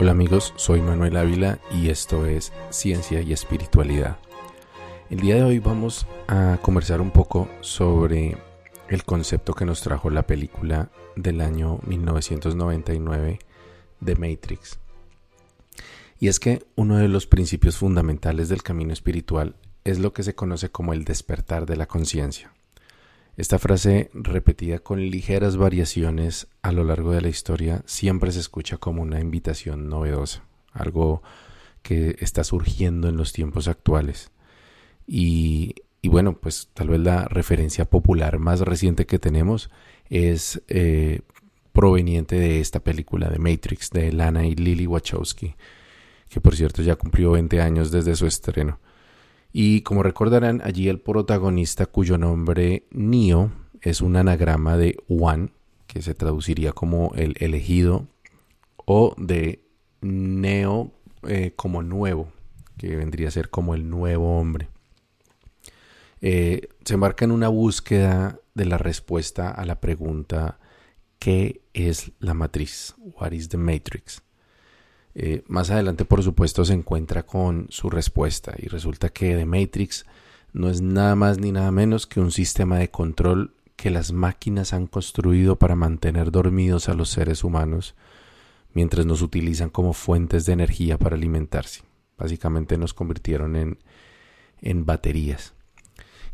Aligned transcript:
Hola 0.00 0.12
amigos, 0.12 0.54
soy 0.54 0.80
Manuel 0.80 1.16
Ávila 1.16 1.58
y 1.72 1.88
esto 1.88 2.24
es 2.24 2.52
Ciencia 2.70 3.20
y 3.20 3.32
Espiritualidad. 3.32 4.16
El 5.10 5.18
día 5.18 5.34
de 5.34 5.42
hoy 5.42 5.58
vamos 5.58 6.06
a 6.28 6.56
conversar 6.62 7.00
un 7.00 7.10
poco 7.10 7.48
sobre 7.62 8.38
el 8.88 9.02
concepto 9.02 9.54
que 9.54 9.64
nos 9.64 9.80
trajo 9.80 10.08
la 10.08 10.24
película 10.24 10.92
del 11.16 11.40
año 11.40 11.80
1999 11.84 13.40
de 13.98 14.14
Matrix. 14.14 14.78
Y 16.20 16.28
es 16.28 16.38
que 16.38 16.64
uno 16.76 16.98
de 16.98 17.08
los 17.08 17.26
principios 17.26 17.76
fundamentales 17.76 18.48
del 18.48 18.62
camino 18.62 18.92
espiritual 18.92 19.56
es 19.82 19.98
lo 19.98 20.12
que 20.12 20.22
se 20.22 20.36
conoce 20.36 20.70
como 20.70 20.92
el 20.92 21.04
despertar 21.04 21.66
de 21.66 21.74
la 21.74 21.86
conciencia. 21.86 22.52
Esta 23.38 23.60
frase, 23.60 24.10
repetida 24.14 24.80
con 24.80 25.00
ligeras 25.00 25.56
variaciones 25.56 26.48
a 26.60 26.72
lo 26.72 26.82
largo 26.82 27.12
de 27.12 27.20
la 27.20 27.28
historia, 27.28 27.84
siempre 27.86 28.32
se 28.32 28.40
escucha 28.40 28.78
como 28.78 29.00
una 29.00 29.20
invitación 29.20 29.88
novedosa, 29.88 30.42
algo 30.72 31.22
que 31.82 32.16
está 32.18 32.42
surgiendo 32.42 33.08
en 33.08 33.16
los 33.16 33.32
tiempos 33.32 33.68
actuales. 33.68 34.32
Y, 35.06 35.76
bueno, 36.02 36.36
pues 36.36 36.70
tal 36.74 36.88
vez 36.88 36.98
la 36.98 37.26
referencia 37.26 37.84
popular 37.84 38.40
más 38.40 38.58
reciente 38.58 39.06
que 39.06 39.20
tenemos 39.20 39.70
es 40.10 40.60
eh, 40.66 41.20
proveniente 41.72 42.34
de 42.34 42.58
esta 42.58 42.80
película 42.80 43.28
de 43.28 43.38
Matrix 43.38 43.90
de 43.90 44.10
Lana 44.10 44.48
y 44.48 44.56
Lily 44.56 44.88
Wachowski, 44.88 45.54
que 46.28 46.40
por 46.40 46.56
cierto 46.56 46.82
ya 46.82 46.96
cumplió 46.96 47.30
20 47.30 47.60
años 47.60 47.92
desde 47.92 48.16
su 48.16 48.26
estreno. 48.26 48.80
Y 49.52 49.80
como 49.82 50.02
recordarán, 50.02 50.60
allí 50.64 50.88
el 50.88 51.00
protagonista 51.00 51.86
cuyo 51.86 52.18
nombre 52.18 52.84
Neo 52.90 53.50
es 53.80 54.00
un 54.00 54.16
anagrama 54.16 54.76
de 54.76 54.96
One, 55.08 55.50
que 55.86 56.02
se 56.02 56.14
traduciría 56.14 56.72
como 56.72 57.12
el 57.14 57.34
elegido, 57.38 58.06
o 58.84 59.14
de 59.16 59.62
Neo 60.00 60.92
eh, 61.26 61.52
como 61.56 61.82
nuevo, 61.82 62.32
que 62.76 62.96
vendría 62.96 63.28
a 63.28 63.32
ser 63.32 63.50
como 63.50 63.74
el 63.74 63.88
nuevo 63.88 64.38
hombre. 64.38 64.68
Eh, 66.20 66.68
se 66.84 66.94
embarca 66.94 67.24
en 67.24 67.30
una 67.30 67.48
búsqueda 67.48 68.40
de 68.54 68.64
la 68.64 68.76
respuesta 68.76 69.50
a 69.50 69.64
la 69.64 69.80
pregunta 69.80 70.58
¿qué 71.18 71.62
es 71.74 72.12
la 72.18 72.34
matriz? 72.34 72.94
What 72.98 73.32
is 73.32 73.48
the 73.48 73.56
matrix? 73.56 74.22
Eh, 75.14 75.42
más 75.48 75.70
adelante, 75.70 76.04
por 76.04 76.22
supuesto, 76.22 76.64
se 76.64 76.74
encuentra 76.74 77.24
con 77.24 77.66
su 77.70 77.90
respuesta 77.90 78.54
y 78.56 78.68
resulta 78.68 79.08
que 79.08 79.34
The 79.34 79.46
Matrix 79.46 80.06
no 80.52 80.70
es 80.70 80.80
nada 80.80 81.14
más 81.14 81.38
ni 81.38 81.52
nada 81.52 81.70
menos 81.70 82.06
que 82.06 82.20
un 82.20 82.30
sistema 82.30 82.78
de 82.78 82.90
control 82.90 83.54
que 83.76 83.90
las 83.90 84.12
máquinas 84.12 84.72
han 84.72 84.86
construido 84.86 85.56
para 85.56 85.76
mantener 85.76 86.30
dormidos 86.30 86.88
a 86.88 86.94
los 86.94 87.10
seres 87.10 87.44
humanos 87.44 87.94
mientras 88.74 89.06
nos 89.06 89.22
utilizan 89.22 89.70
como 89.70 89.92
fuentes 89.92 90.46
de 90.46 90.52
energía 90.52 90.98
para 90.98 91.16
alimentarse. 91.16 91.82
Básicamente 92.16 92.76
nos 92.76 92.94
convirtieron 92.94 93.56
en, 93.56 93.78
en 94.60 94.84
baterías. 94.84 95.54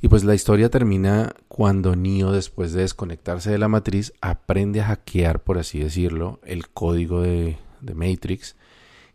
Y 0.00 0.08
pues 0.08 0.24
la 0.24 0.34
historia 0.34 0.70
termina 0.70 1.34
cuando 1.48 1.96
Neo, 1.96 2.32
después 2.32 2.72
de 2.72 2.82
desconectarse 2.82 3.50
de 3.50 3.58
la 3.58 3.68
matriz, 3.68 4.12
aprende 4.20 4.80
a 4.80 4.86
hackear, 4.86 5.42
por 5.42 5.58
así 5.58 5.78
decirlo, 5.78 6.40
el 6.44 6.68
código 6.68 7.22
de, 7.22 7.56
de 7.84 7.94
Matrix 7.94 8.56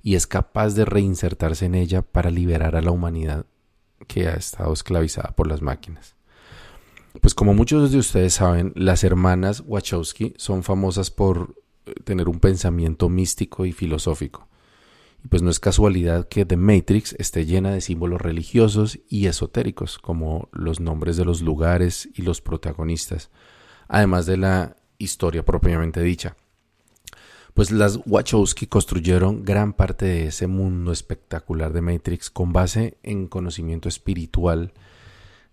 y 0.02 0.16
es 0.16 0.28
capaz 0.28 0.75
de 0.75 0.86
reinsertarse 0.86 1.66
en 1.66 1.75
ella 1.75 2.02
para 2.02 2.31
liberar 2.31 2.76
a 2.76 2.81
la 2.81 2.92
humanidad 2.92 3.45
que 4.08 4.28
ha 4.28 4.34
estado 4.34 4.73
esclavizada 4.73 5.36
por 5.36 5.48
las 5.48 5.61
máquinas. 5.61 6.16
Pues 7.22 7.34
como 7.34 7.54
muchos 7.54 7.92
de 7.92 7.98
ustedes 7.98 8.36
saben, 8.36 8.71
las 8.76 9.04
hermanas 9.04 9.64
Wachowski 9.66 10.33
son 10.38 10.64
famosas 10.64 11.11
por 11.11 11.55
eh, 11.86 11.93
tener 12.04 12.30
un 12.30 12.39
pensamiento 12.39 13.10
místico 13.10 13.66
y 13.66 13.71
filosófico. 13.71 14.48
Y 15.23 15.27
pues 15.27 15.42
no 15.42 15.49
es 15.49 15.60
casualidad 15.60 16.30
que 16.30 16.45
The 16.45 16.55
Matrix 16.55 17.14
esté 17.20 17.45
llena 17.45 17.72
de 17.72 17.82
símbolos 17.82 18.22
religiosos 18.22 18.99
y 19.10 19.26
esotéricos, 19.26 19.98
como 19.98 20.48
los 20.54 20.80
nombres 20.80 21.17
de 21.17 21.26
los 21.26 21.42
lugares 21.42 22.08
y 22.14 22.22
los 22.22 22.42
protagonistas, 22.42 23.32
además 23.89 24.26
de 24.26 24.38
la 24.38 24.77
historia 24.98 25.43
propiamente 25.43 26.02
dicha 26.02 26.38
pues 27.59 27.71
las 27.71 27.99
Wachowski 28.05 28.67
construyeron 28.67 29.43
gran 29.43 29.73
parte 29.73 30.05
de 30.05 30.27
ese 30.27 30.47
mundo 30.47 30.93
espectacular 30.93 31.73
de 31.73 31.81
Matrix 31.81 32.30
con 32.30 32.53
base 32.53 32.97
en 33.03 33.27
conocimiento 33.27 33.89
espiritual 33.89 34.71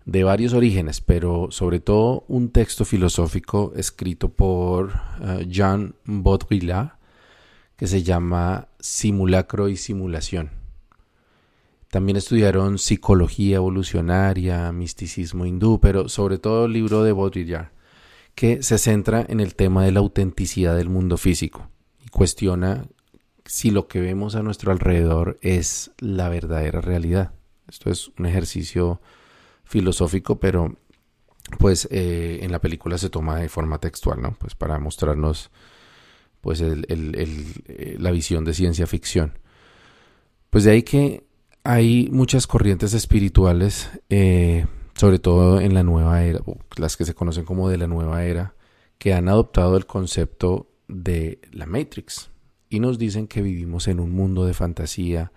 de 0.05 0.23
varios 0.23 0.53
orígenes, 0.53 1.01
pero 1.01 1.49
sobre 1.51 1.81
todo 1.81 2.23
un 2.29 2.51
texto 2.51 2.85
filosófico 2.85 3.73
escrito 3.75 4.29
por 4.29 4.93
eh, 5.21 5.47
Jean 5.49 5.95
Baudrillard 6.05 6.91
que 7.75 7.87
se 7.87 8.03
llama 8.03 8.69
Simulacro 8.79 9.67
y 9.67 9.75
Simulación. 9.75 10.51
También 11.91 12.15
estudiaron 12.15 12.77
psicología 12.77 13.57
evolucionaria, 13.57 14.71
misticismo 14.71 15.45
hindú, 15.45 15.81
pero 15.81 16.07
sobre 16.07 16.37
todo 16.37 16.67
el 16.67 16.71
libro 16.71 17.03
de 17.03 17.11
Baudrillard, 17.11 17.71
que 18.33 18.63
se 18.63 18.77
centra 18.77 19.25
en 19.27 19.41
el 19.41 19.55
tema 19.55 19.83
de 19.83 19.91
la 19.91 19.99
autenticidad 19.99 20.77
del 20.77 20.87
mundo 20.87 21.17
físico 21.17 21.69
cuestiona 22.11 22.87
si 23.45 23.71
lo 23.71 23.87
que 23.87 24.01
vemos 24.01 24.35
a 24.35 24.43
nuestro 24.43 24.71
alrededor 24.71 25.37
es 25.41 25.91
la 25.99 26.29
verdadera 26.29 26.81
realidad. 26.81 27.31
Esto 27.69 27.89
es 27.89 28.09
un 28.17 28.25
ejercicio 28.25 29.01
filosófico, 29.63 30.39
pero 30.39 30.77
pues 31.59 31.87
eh, 31.91 32.39
en 32.41 32.51
la 32.51 32.59
película 32.59 32.97
se 32.97 33.09
toma 33.09 33.39
de 33.39 33.49
forma 33.49 33.79
textual, 33.79 34.21
¿no? 34.21 34.35
Pues 34.39 34.55
para 34.55 34.79
mostrarnos 34.79 35.49
pues 36.41 36.61
eh, 36.61 37.95
la 37.99 38.11
visión 38.11 38.45
de 38.45 38.53
ciencia 38.53 38.87
ficción. 38.87 39.39
Pues 40.49 40.63
de 40.63 40.71
ahí 40.71 40.83
que 40.83 41.25
hay 41.63 42.09
muchas 42.11 42.47
corrientes 42.47 42.93
espirituales, 42.93 43.89
eh, 44.09 44.65
sobre 44.95 45.19
todo 45.19 45.59
en 45.59 45.73
la 45.73 45.83
nueva 45.83 46.23
era, 46.23 46.39
las 46.77 46.95
que 46.95 47.05
se 47.05 47.13
conocen 47.13 47.45
como 47.45 47.69
de 47.69 47.77
la 47.77 47.87
nueva 47.87 48.23
era, 48.23 48.55
que 48.97 49.13
han 49.13 49.27
adoptado 49.27 49.77
el 49.77 49.85
concepto 49.85 50.67
de 50.87 51.39
la 51.51 51.65
Matrix 51.65 52.31
y 52.69 52.79
nos 52.79 52.97
dicen 52.97 53.27
que 53.27 53.41
vivimos 53.41 53.87
en 53.87 53.99
un 53.99 54.11
mundo 54.11 54.45
de 54.45 54.53
fantasía, 54.53 55.31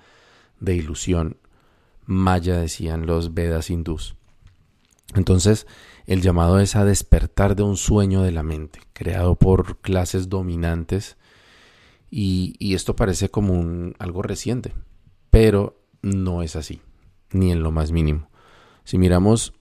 de 0.59 0.75
ilusión. 0.75 1.37
Maya 2.07 2.59
decían 2.59 3.07
los 3.07 3.35
Vedas 3.35 3.71
hindús. 3.71 4.17
Entonces, 5.15 5.67
el 6.07 6.23
llamado 6.23 6.61
es 6.61 6.77
a 6.77 6.85
despertar 6.85 7.57
de 7.57 7.63
un 7.63 7.77
sueño 7.77 8.23
de 8.23 8.33
la 8.33 8.43
mente, 8.43 8.81
creado 8.93 9.37
por 9.37 9.79
clases 9.79 10.29
dominantes, 10.29 11.17
y, 12.11 12.75
esto 12.75 12.97
parece 12.97 13.29
como 13.29 13.55
un, 13.55 13.95
algo 14.01 14.23
reciente, 14.23 14.73
pero 15.31 15.81
no 16.03 16.43
es 16.43 16.57
así, 16.57 16.83
ni 17.31 17.53
en 17.53 17.63
lo 17.63 17.71
más 17.71 17.93
mínimo. 17.93 18.31
Si 18.85 18.99
miramos 18.99 19.55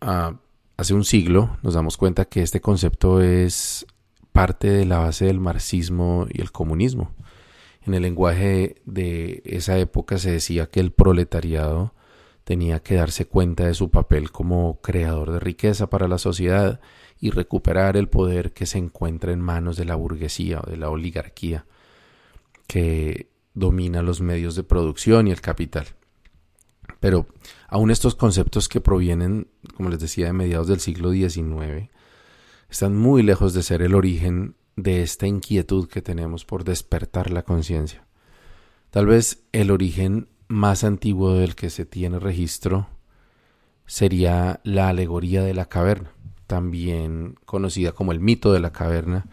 a 0.00 0.40
hace 0.78 0.94
un 0.94 1.04
siglo, 1.04 1.58
nos 1.62 1.74
damos 1.74 1.98
cuenta 1.98 2.24
que 2.24 2.40
este 2.40 2.62
concepto 2.62 3.20
es 3.20 3.84
parte 4.32 4.70
de 4.70 4.84
la 4.84 4.98
base 4.98 5.26
del 5.26 5.40
marxismo 5.40 6.26
y 6.30 6.40
el 6.40 6.52
comunismo. 6.52 7.14
En 7.82 7.94
el 7.94 8.02
lenguaje 8.02 8.76
de 8.84 9.42
esa 9.44 9.78
época 9.78 10.18
se 10.18 10.30
decía 10.30 10.66
que 10.66 10.80
el 10.80 10.92
proletariado 10.92 11.94
tenía 12.44 12.80
que 12.80 12.96
darse 12.96 13.26
cuenta 13.26 13.66
de 13.66 13.74
su 13.74 13.90
papel 13.90 14.30
como 14.30 14.80
creador 14.80 15.30
de 15.30 15.40
riqueza 15.40 15.88
para 15.88 16.08
la 16.08 16.18
sociedad 16.18 16.80
y 17.18 17.30
recuperar 17.30 17.96
el 17.96 18.08
poder 18.08 18.52
que 18.52 18.66
se 18.66 18.78
encuentra 18.78 19.32
en 19.32 19.40
manos 19.40 19.76
de 19.76 19.84
la 19.84 19.94
burguesía 19.94 20.60
o 20.60 20.70
de 20.70 20.76
la 20.76 20.90
oligarquía 20.90 21.66
que 22.66 23.28
domina 23.54 24.02
los 24.02 24.20
medios 24.20 24.54
de 24.54 24.62
producción 24.62 25.26
y 25.26 25.32
el 25.32 25.40
capital. 25.40 25.86
Pero 27.00 27.26
aún 27.68 27.90
estos 27.90 28.14
conceptos 28.14 28.68
que 28.68 28.80
provienen, 28.80 29.48
como 29.76 29.88
les 29.88 30.00
decía, 30.00 30.26
de 30.26 30.32
mediados 30.32 30.68
del 30.68 30.80
siglo 30.80 31.10
XIX, 31.12 31.90
están 32.70 32.96
muy 32.96 33.22
lejos 33.22 33.52
de 33.52 33.62
ser 33.62 33.82
el 33.82 33.94
origen 33.94 34.54
de 34.76 35.02
esta 35.02 35.26
inquietud 35.26 35.88
que 35.88 36.02
tenemos 36.02 36.44
por 36.44 36.64
despertar 36.64 37.30
la 37.30 37.42
conciencia. 37.42 38.06
Tal 38.90 39.06
vez 39.06 39.42
el 39.52 39.70
origen 39.70 40.28
más 40.48 40.84
antiguo 40.84 41.34
del 41.34 41.54
que 41.54 41.70
se 41.70 41.84
tiene 41.84 42.18
registro 42.18 42.88
sería 43.86 44.60
la 44.62 44.88
alegoría 44.88 45.42
de 45.42 45.54
la 45.54 45.66
caverna, 45.66 46.12
también 46.46 47.36
conocida 47.44 47.92
como 47.92 48.12
el 48.12 48.20
mito 48.20 48.52
de 48.52 48.60
la 48.60 48.72
caverna, 48.72 49.26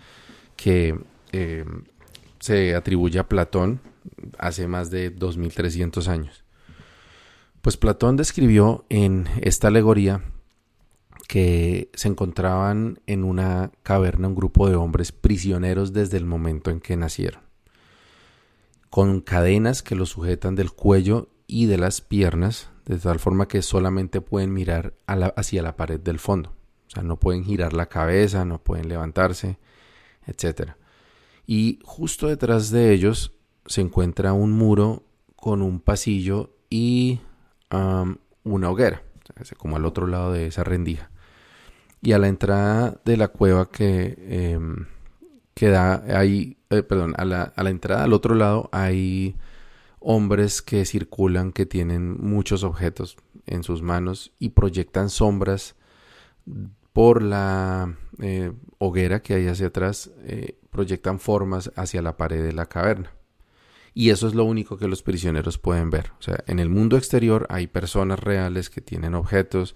que 0.55 0.99
eh, 1.31 1.65
se 2.39 2.75
atribuye 2.75 3.19
a 3.19 3.27
Platón 3.27 3.81
hace 4.37 4.67
más 4.67 4.89
de 4.89 5.11
2300 5.11 6.07
años. 6.07 6.43
Pues 7.61 7.77
Platón 7.77 8.15
describió 8.15 8.85
en 8.89 9.27
esta 9.41 9.67
alegoría 9.67 10.21
que 11.27 11.91
se 11.93 12.07
encontraban 12.07 12.99
en 13.05 13.23
una 13.23 13.71
caverna 13.83 14.29
un 14.29 14.35
grupo 14.35 14.69
de 14.69 14.75
hombres 14.75 15.11
prisioneros 15.11 15.93
desde 15.93 16.17
el 16.17 16.25
momento 16.25 16.71
en 16.71 16.79
que 16.79 16.95
nacieron, 16.95 17.41
con 18.89 19.21
cadenas 19.21 19.83
que 19.83 19.95
los 19.95 20.09
sujetan 20.09 20.55
del 20.55 20.71
cuello 20.71 21.29
y 21.45 21.65
de 21.65 21.77
las 21.77 22.01
piernas, 22.01 22.69
de 22.85 22.97
tal 22.97 23.19
forma 23.19 23.47
que 23.49 23.61
solamente 23.61 24.21
pueden 24.21 24.53
mirar 24.53 24.93
hacia 25.05 25.61
la 25.61 25.75
pared 25.75 25.99
del 25.99 26.19
fondo. 26.19 26.53
O 26.87 26.89
sea, 26.89 27.03
no 27.03 27.19
pueden 27.19 27.43
girar 27.43 27.73
la 27.73 27.87
cabeza, 27.87 28.45
no 28.45 28.63
pueden 28.63 28.87
levantarse, 28.87 29.59
etc. 30.25 30.71
Y 31.45 31.79
justo 31.83 32.27
detrás 32.27 32.71
de 32.71 32.93
ellos 32.93 33.33
se 33.65 33.81
encuentra 33.81 34.31
un 34.31 34.53
muro 34.53 35.03
con 35.35 35.61
un 35.61 35.81
pasillo 35.81 36.55
y 36.69 37.19
una 37.69 38.69
hoguera, 38.69 39.03
como 39.57 39.75
al 39.75 39.85
otro 39.85 40.07
lado 40.07 40.31
de 40.31 40.47
esa 40.47 40.63
rendija. 40.63 41.11
Y 42.07 42.13
a 42.13 42.19
la 42.19 42.29
entrada 42.29 43.01
de 43.03 43.17
la 43.17 43.27
cueva 43.27 43.69
que, 43.69 44.15
em, 44.29 44.85
da 45.59 46.05
ahí, 46.17 46.55
eh, 46.69 46.81
perdón, 46.81 47.13
a 47.17 47.25
la, 47.25 47.43
a 47.53 47.63
la 47.63 47.69
entrada 47.69 48.05
al 48.05 48.13
otro 48.13 48.33
lado 48.33 48.69
hay 48.71 49.35
hombres 49.99 50.61
que 50.61 50.85
circulan 50.85 51.51
que 51.51 51.65
tienen 51.65 52.15
muchos 52.17 52.63
objetos 52.63 53.17
en 53.45 53.63
sus 53.63 53.81
manos 53.81 54.31
y 54.39 54.51
proyectan 54.51 55.09
sombras 55.09 55.75
por 56.93 57.21
la 57.21 57.97
eh, 58.21 58.53
hoguera 58.77 59.21
que 59.21 59.33
hay 59.33 59.47
hacia 59.47 59.67
atrás, 59.67 60.09
eh, 60.23 60.57
proyectan 60.69 61.19
formas 61.19 61.73
hacia 61.75 62.01
la 62.01 62.15
pared 62.15 62.41
de 62.41 62.53
la 62.53 62.67
caverna. 62.67 63.11
Y 63.93 64.11
eso 64.11 64.29
es 64.29 64.33
lo 64.33 64.45
único 64.45 64.77
que 64.77 64.87
los 64.87 65.03
prisioneros 65.03 65.57
pueden 65.57 65.89
ver. 65.89 66.13
O 66.17 66.21
sea, 66.21 66.41
en 66.47 66.59
el 66.59 66.69
mundo 66.69 66.95
exterior 66.95 67.47
hay 67.49 67.67
personas 67.67 68.21
reales 68.21 68.69
que 68.69 68.79
tienen 68.79 69.13
objetos 69.13 69.75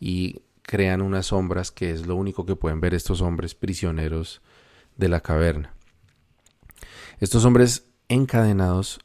y 0.00 0.40
crean 0.66 1.00
unas 1.00 1.26
sombras 1.26 1.70
que 1.70 1.90
es 1.90 2.06
lo 2.06 2.16
único 2.16 2.44
que 2.44 2.56
pueden 2.56 2.80
ver 2.80 2.92
estos 2.92 3.22
hombres 3.22 3.54
prisioneros 3.54 4.42
de 4.96 5.08
la 5.08 5.20
caverna. 5.20 5.74
Estos 7.20 7.44
hombres 7.44 7.86
encadenados 8.08 9.00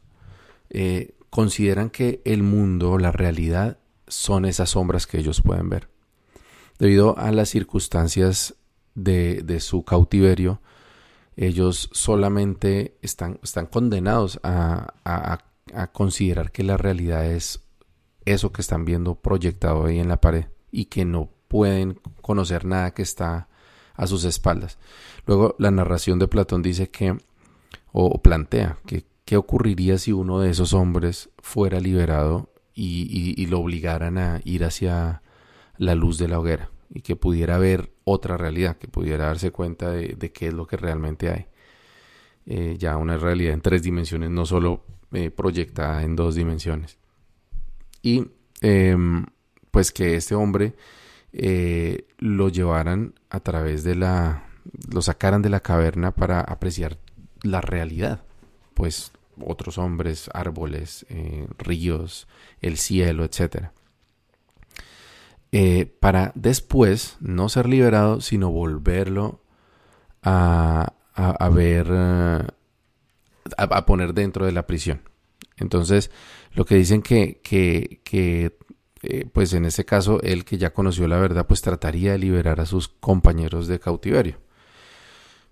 eh, 0.69 1.15
consideran 1.29 1.89
que 1.89 2.21
el 2.25 2.43
mundo, 2.43 2.97
la 2.97 3.11
realidad, 3.11 3.77
son 4.07 4.45
esas 4.45 4.71
sombras 4.71 5.07
que 5.07 5.19
ellos 5.19 5.41
pueden 5.41 5.69
ver. 5.69 5.89
Debido 6.79 7.17
a 7.17 7.31
las 7.31 7.49
circunstancias 7.49 8.55
de, 8.95 9.59
su 9.59 9.83
cautiverio, 9.83 10.61
ellos 11.35 11.89
solamente 11.93 12.97
están, 13.01 13.39
están 13.43 13.67
condenados 13.67 14.39
a, 14.43 14.93
considerar 15.93 16.51
que 16.51 16.63
la 16.63 16.75
realidad 16.75 17.25
es 17.25 17.61
eso 18.25 18.51
que 18.51 18.61
están 18.61 18.83
viendo 18.83 19.15
proyectado 19.15 19.85
ahí 19.85 19.99
en 19.99 20.09
la 20.09 20.19
pared 20.19 20.47
y 20.69 20.85
que 20.85 21.05
no 21.05 21.29
pueden 21.51 21.99
conocer 22.21 22.63
nada 22.63 22.93
que 22.93 23.01
está 23.01 23.49
a 23.93 24.07
sus 24.07 24.23
espaldas. 24.23 24.79
Luego 25.25 25.53
la 25.59 25.69
narración 25.69 26.17
de 26.17 26.29
Platón 26.29 26.61
dice 26.61 26.89
que, 26.89 27.17
o 27.91 28.21
plantea, 28.21 28.77
que 28.85 29.03
qué 29.25 29.35
ocurriría 29.35 29.97
si 29.97 30.13
uno 30.13 30.39
de 30.39 30.49
esos 30.49 30.71
hombres 30.71 31.29
fuera 31.39 31.81
liberado 31.81 32.53
y, 32.73 33.45
lo 33.47 33.59
obligaran 33.59 34.17
a 34.17 34.39
ir 34.45 34.63
hacia 34.63 35.23
la 35.77 35.93
luz 35.93 36.17
de 36.17 36.29
la 36.29 36.39
hoguera 36.39 36.71
y 36.89 37.01
que 37.01 37.17
pudiera 37.17 37.57
ver 37.57 37.91
otra 38.05 38.37
realidad, 38.37 38.77
que 38.77 38.87
pudiera 38.87 39.25
darse 39.25 39.51
cuenta 39.51 39.91
de, 39.91 40.31
qué 40.31 40.47
es 40.47 40.53
lo 40.53 40.67
que 40.67 40.77
realmente 40.77 41.29
hay. 41.29 41.47
Eh, 42.45 42.77
ya 42.79 42.95
una 42.95 43.17
realidad 43.17 43.53
en 43.53 43.61
tres 43.61 43.83
dimensiones, 43.83 44.29
no 44.29 44.45
solo 44.45 44.85
eh, 45.11 45.31
proyectada 45.31 46.03
en 46.03 46.15
dos 46.15 46.35
dimensiones. 46.35 46.97
Y 48.01 48.23
em, 48.61 49.25
pues 49.69 49.91
que 49.91 50.15
este 50.15 50.33
hombre 50.33 50.75
eh, 51.33 52.05
lo 52.17 52.49
llevaran 52.49 53.13
a 53.29 53.39
través 53.39 53.83
de 53.83 53.95
la, 53.95 54.45
lo 54.91 55.01
sacaran 55.01 55.41
de 55.41 55.49
la 55.49 55.61
caverna 55.61 56.11
para 56.11 56.41
apreciar 56.41 56.97
la 57.43 57.61
realidad, 57.61 58.21
pues 58.73 59.11
otros 59.43 59.77
hombres, 59.77 60.29
árboles, 60.33 61.05
ríos, 61.57 62.27
el 62.61 62.77
cielo, 62.77 63.23
etcétera. 63.23 63.73
Eh, 65.53 65.85
para 65.99 66.31
después 66.35 67.17
no 67.19 67.49
ser 67.49 67.67
liberado, 67.67 68.21
sino 68.21 68.51
volverlo 68.51 69.41
a, 70.23 70.93
a, 71.13 71.49
ver, 71.49 71.87
eh, 71.91 72.47
a, 73.57 73.85
poner 73.85 74.13
dentro 74.13 74.45
de 74.45 74.53
la 74.53 74.65
prisión. 74.65 75.01
Entonces, 75.57 76.09
lo 76.53 76.63
que 76.63 76.75
dicen 76.75 77.01
que, 77.01 77.41
que, 77.43 77.99
que 78.05 78.57
eh, 79.03 79.27
pues 79.31 79.53
en 79.53 79.65
este 79.65 79.85
caso, 79.85 80.21
él 80.21 80.45
que 80.45 80.57
ya 80.57 80.73
conoció 80.73 81.07
la 81.07 81.17
verdad, 81.17 81.47
pues 81.47 81.61
trataría 81.61 82.11
de 82.13 82.19
liberar 82.19 82.59
a 82.59 82.65
sus 82.65 82.87
compañeros 82.87 83.67
de 83.67 83.79
cautiverio. 83.79 84.37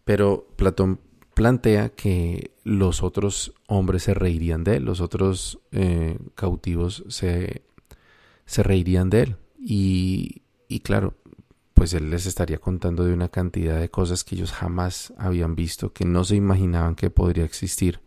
Pero 0.05 0.47
Platón 0.55 0.99
plantea 1.33 1.89
que 1.89 2.51
los 2.63 3.01
otros 3.01 3.53
hombres 3.67 4.03
se 4.03 4.13
reirían 4.13 4.63
de 4.63 4.77
él, 4.77 4.85
los 4.85 5.01
otros 5.01 5.59
cautivos 6.35 7.03
se, 7.07 7.63
se 8.45 8.63
reirían 8.63 9.09
de 9.09 9.21
él. 9.21 9.37
Y, 9.57 10.41
claro, 10.83 11.15
pues 11.73 11.93
él 11.93 12.09
les 12.09 12.25
estaría 12.25 12.57
contando 12.57 13.05
de 13.05 13.13
una 13.13 13.29
cantidad 13.29 13.79
de 13.79 13.89
cosas 13.89 14.23
que 14.23 14.35
ellos 14.35 14.51
jamás 14.51 15.13
habían 15.17 15.55
visto, 15.55 15.93
que 15.93 16.05
no 16.05 16.23
se 16.23 16.35
imaginaban 16.35 16.95
que 16.95 17.09
podría 17.09 17.45
existir 17.45 18.01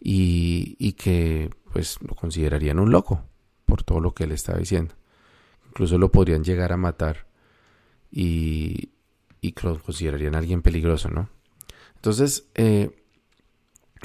y, 0.00 0.76
y 0.78 0.92
que 0.92 1.50
pues 1.72 1.98
lo 2.00 2.14
considerarían 2.14 2.78
un 2.78 2.90
loco 2.90 3.24
por 3.76 3.84
todo 3.84 4.00
lo 4.00 4.14
que 4.14 4.24
él 4.24 4.32
estaba 4.32 4.58
diciendo. 4.58 4.94
Incluso 5.68 5.98
lo 5.98 6.10
podrían 6.10 6.42
llegar 6.42 6.72
a 6.72 6.78
matar 6.78 7.26
y, 8.10 8.90
y 9.42 9.54
lo 9.62 9.78
considerarían 9.82 10.34
alguien 10.34 10.62
peligroso, 10.62 11.10
¿no? 11.10 11.28
Entonces, 11.96 12.48
eh, 12.54 12.90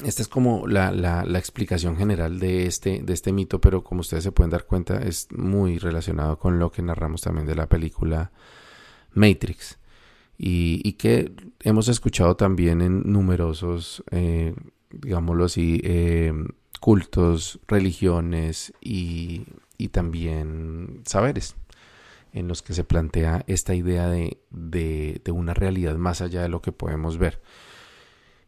esta 0.03 0.21
es 0.21 0.27
como 0.27 0.67
la, 0.67 1.23
explicación 1.37 1.95
general 1.95 2.39
de 2.39 2.65
este, 2.65 3.01
de 3.01 3.13
este 3.13 3.31
mito, 3.31 3.61
pero 3.61 3.83
como 3.83 4.01
ustedes 4.01 4.25
se 4.25 4.33
pueden 4.33 4.51
dar 4.51 4.65
cuenta, 4.65 5.01
es 5.01 5.27
muy 5.31 5.77
relacionado 5.77 6.37
con 6.37 6.59
lo 6.59 6.71
que 6.71 6.81
narramos 6.81 7.21
también 7.21 7.47
de 7.47 7.55
la 7.55 7.67
película 7.67 8.31
Matrix. 9.13 9.77
Y, 10.37 10.93
que 10.93 11.33
hemos 11.61 11.87
escuchado 11.87 12.35
también 12.35 12.81
en 12.81 13.03
numerosos, 13.05 14.03
eh, 14.11 14.55
digámoslo 14.89 15.45
así, 15.45 15.79
eh, 15.83 16.33
cultos, 16.81 17.59
religiones 17.67 18.73
y, 18.81 19.45
y, 19.77 19.89
también 19.89 21.03
saberes, 21.05 21.55
en 22.33 22.47
los 22.47 22.63
que 22.63 22.73
se 22.73 22.83
plantea 22.83 23.43
esta 23.45 23.75
idea 23.75 24.09
de, 24.09 24.41
de, 24.49 25.21
de 25.23 25.31
una 25.31 25.53
realidad 25.53 25.95
más 25.95 26.21
allá 26.21 26.41
de 26.41 26.49
lo 26.49 26.61
que 26.61 26.71
podemos 26.71 27.19
ver. 27.19 27.39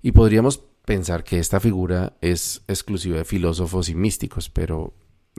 Y 0.01 0.13
podríamos 0.13 0.63
pensar 0.83 1.23
que 1.23 1.37
esta 1.37 1.59
figura 1.59 2.17
es 2.21 2.63
exclusiva 2.67 3.17
de 3.17 3.23
filósofos 3.23 3.87
y 3.87 3.95
místicos, 3.95 4.49
pero 4.49 4.95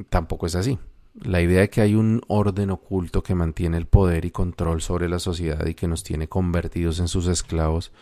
tampoco 0.09 0.47
es 0.47 0.55
así. 0.55 0.79
La 1.15 1.43
idea 1.43 1.63
de 1.63 1.71
que 1.71 1.81
hay 1.81 1.97
un 1.97 2.23
orden 2.29 2.71
oculto 2.71 3.25
que 3.25 3.35
mantiene 3.35 3.77
el 3.77 3.87
poder 3.87 4.25
y 4.25 4.31
control 4.31 4.83
sobre 4.83 5.09
la 5.09 5.19
sociedad 5.19 5.67
y 5.67 5.75
que 5.75 5.89
nos 5.89 6.05
tiene 6.05 6.29
convertidos 6.29 7.01
en 7.01 7.09
sus 7.09 7.27
esclavos 7.27 7.93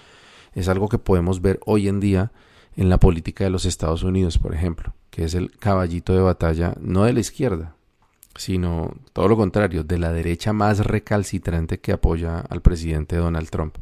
es 0.52 0.68
algo 0.68 0.90
que 0.90 0.98
podemos 0.98 1.40
ver 1.40 1.60
hoy 1.64 1.88
en 1.88 1.98
día 1.98 2.30
en 2.76 2.88
la 2.88 2.98
política 2.98 3.44
de 3.44 3.50
los 3.50 3.64
Estados 3.64 4.02
Unidos, 4.02 4.38
por 4.38 4.54
ejemplo, 4.54 4.94
que 5.10 5.24
es 5.24 5.34
el 5.34 5.56
caballito 5.58 6.14
de 6.14 6.20
batalla 6.20 6.74
no 6.80 7.04
de 7.04 7.12
la 7.12 7.20
izquierda, 7.20 7.76
sino 8.34 8.94
todo 9.12 9.28
lo 9.28 9.36
contrario, 9.36 9.84
de 9.84 9.98
la 9.98 10.12
derecha 10.12 10.52
más 10.52 10.78
recalcitrante 10.78 11.80
que 11.80 11.92
apoya 11.92 12.40
al 12.40 12.62
presidente 12.62 13.16
Donald 13.16 13.50
Trump. 13.50 13.76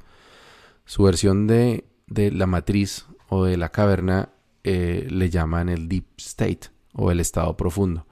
Su 0.85 1.05
versión 1.05 1.47
de, 1.47 1.85
de 2.09 2.33
la 2.33 2.47
matriz 2.47 3.07
o 3.29 3.45
de 3.45 3.57
la 3.57 3.71
caverna 3.71 4.31
eh, 4.65 5.07
le 5.09 5.31
llaman 5.31 5.69
el 5.69 5.89
Deep 5.89 6.05
State 6.19 6.69
o 6.95 7.11
el 7.11 7.21
Estado 7.21 7.57
Profundo. 7.57 8.07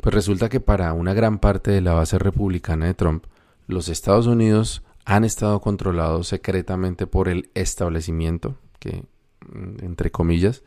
Pues 0.00 0.14
resulta 0.14 0.48
que 0.48 0.60
para 0.60 0.92
una 0.92 1.14
gran 1.14 1.38
parte 1.38 1.70
de 1.70 1.80
la 1.80 1.94
base 1.94 2.18
republicana 2.18 2.86
de 2.86 2.94
Trump, 2.94 3.24
los 3.66 3.88
Estados 3.88 4.26
Unidos 4.26 4.82
han 5.04 5.24
estado 5.24 5.60
controlados 5.60 6.28
secretamente 6.28 7.06
por 7.06 7.28
el 7.28 7.50
establecimiento, 7.54 8.56
que 8.80 9.04
entre 9.80 10.10
comillas, 10.10 10.62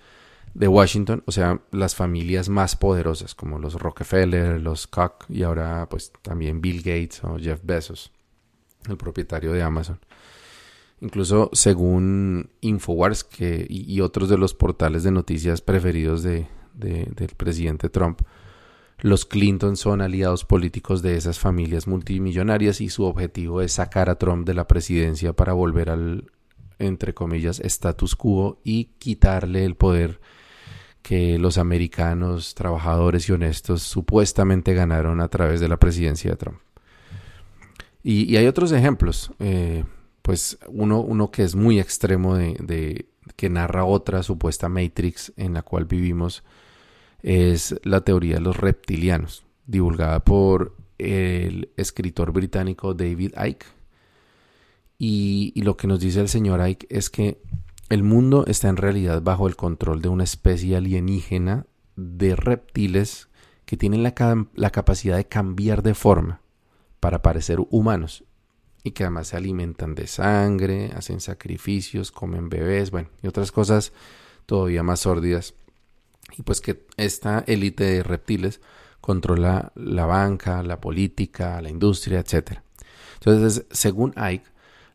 de 0.53 0.67
Washington, 0.67 1.23
o 1.25 1.31
sea, 1.31 1.61
las 1.71 1.95
familias 1.95 2.49
más 2.49 2.75
poderosas 2.75 3.35
como 3.35 3.59
los 3.59 3.75
Rockefeller, 3.75 4.59
los 4.59 4.87
Koch 4.87 5.25
y 5.29 5.43
ahora 5.43 5.87
pues 5.89 6.11
también 6.21 6.61
Bill 6.61 6.77
Gates 6.77 7.23
o 7.23 7.37
Jeff 7.37 7.61
Bezos, 7.63 8.11
el 8.87 8.97
propietario 8.97 9.51
de 9.51 9.61
Amazon. 9.63 9.99
Incluso 11.01 11.49
según 11.53 12.49
Infowars 12.61 13.23
que, 13.23 13.65
y, 13.69 14.01
otros 14.01 14.27
de 14.27 14.37
los 14.37 14.53
portales 14.53 15.03
de 15.03 15.11
noticias 15.11 15.61
preferidos 15.61 16.23
de, 16.23 16.47
del 16.73 17.35
presidente 17.37 17.89
Trump, 17.89 18.21
los 18.99 19.25
Clinton 19.25 19.77
son 19.77 20.01
aliados 20.01 20.43
políticos 20.43 21.01
de 21.01 21.15
esas 21.15 21.39
familias 21.39 21.87
multimillonarias 21.87 22.81
y 22.81 22.89
su 22.89 23.05
objetivo 23.05 23.61
es 23.61 23.73
sacar 23.73 24.09
a 24.09 24.15
Trump 24.15 24.45
de 24.45 24.53
la 24.53 24.67
presidencia 24.67 25.31
para 25.31 25.53
volver 25.53 25.89
al, 25.89 26.29
entre 26.79 27.13
comillas, 27.13 27.59
status 27.59 28.15
quo 28.15 28.59
y 28.63 28.85
quitarle 28.97 29.65
el 29.65 29.75
poder 29.75 30.19
que 31.01 31.37
los 31.37 31.57
americanos 31.57 32.55
trabajadores 32.55 33.29
y 33.29 33.31
honestos 33.31 33.83
supuestamente 33.83 34.73
ganaron 34.73 35.21
a 35.21 35.27
través 35.27 35.59
de 35.59 35.67
la 35.67 35.77
presidencia 35.77 36.31
de 36.31 36.37
Trump. 36.37 36.59
Y, 38.03 38.35
hay 38.37 38.47
otros 38.47 38.71
ejemplos. 38.71 39.31
Eh, 39.39 39.83
pues 40.21 40.59
uno, 40.67 41.01
uno 41.01 41.31
que 41.31 41.43
es 41.43 41.55
muy 41.55 41.79
extremo 41.79 42.35
de, 42.35 43.07
que 43.35 43.49
narra 43.49 43.85
otra 43.85 44.23
supuesta 44.23 44.69
Matrix 44.69 45.33
en 45.37 45.53
la 45.53 45.63
cual 45.63 45.85
vivimos 45.85 46.43
es 47.21 47.75
la 47.83 48.01
teoría 48.01 48.35
de 48.35 48.41
los 48.41 48.57
reptilianos, 48.57 49.45
divulgada 49.65 50.23
por 50.23 50.75
el 50.97 51.69
escritor 51.77 52.31
británico 52.31 52.93
David 52.93 53.33
Icke. 53.43 53.65
Y, 55.01 55.53
lo 55.61 55.77
que 55.77 55.87
nos 55.87 56.01
dice 56.01 56.19
el 56.19 56.27
señor 56.27 56.67
Icke 56.67 56.85
es 56.89 57.09
que 57.09 57.41
el 57.87 58.03
mundo 58.03 58.45
está 58.45 58.67
en 58.67 58.77
realidad 58.77 59.21
bajo 59.21 59.47
el 59.47 59.55
control 59.55 60.01
de 60.01 60.09
una 60.09 60.25
especie 60.25 60.75
alienígena 60.75 61.65
de 61.95 62.35
reptiles 62.35 63.29
que 63.65 63.77
tienen 63.77 64.03
la, 64.03 64.13
la 64.53 64.69
capacidad 64.71 65.15
de 65.15 65.25
cambiar 65.25 65.83
de 65.83 65.93
forma 65.93 66.41
para 66.99 67.21
parecer 67.21 67.59
humanos 67.69 68.25
y 68.83 68.91
que 68.91 69.03
además 69.03 69.29
se 69.29 69.37
alimentan 69.37 69.95
de 69.95 70.07
sangre, 70.07 70.91
hacen 70.95 71.21
sacrificios, 71.21 72.11
comen 72.11 72.49
bebés, 72.49 72.91
bueno, 72.91 73.09
y 73.21 73.27
otras 73.27 73.51
cosas 73.51 73.93
todavía 74.45 74.83
más 74.83 75.01
sórdidas. 75.01 75.53
Y 76.37 76.43
pues 76.43 76.61
que 76.61 76.85
esta 76.97 77.43
élite 77.47 77.83
de 77.85 78.03
reptiles 78.03 78.61
controla 79.01 79.71
la 79.75 80.05
banca, 80.05 80.61
la 80.63 80.79
política, 80.81 81.61
la 81.61 81.69
industria, 81.69 82.19
etc. 82.19 82.59
Entonces, 83.15 83.65
según 83.71 84.13
Ike, 84.15 84.45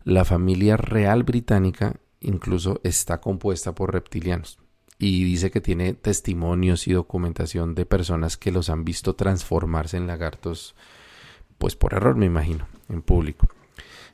la 0.04 0.25
familia 0.25 0.76
real 0.76 1.23
británica 1.23 1.96
incluso 2.20 2.80
está 2.84 3.20
compuesta 3.20 3.75
por 3.75 3.92
reptilianos 3.92 4.58
y 4.99 5.25
dice 5.25 5.50
que 5.50 5.61
tiene 5.61 5.94
testimonios 5.94 6.87
y 6.87 6.92
documentación 6.92 7.75
de 7.75 7.87
personas 7.87 8.37
que 8.37 8.52
los 8.52 8.70
han 8.70 8.84
visto 8.84 9.14
transformarse 9.14 9.96
en 9.96 10.06
lagartos, 10.06 10.75
pues 11.58 11.75
por 11.75 11.94
error 11.94 12.16
me 12.16 12.26
imagino, 12.26 12.66
en 12.88 13.02
público. 13.02 13.49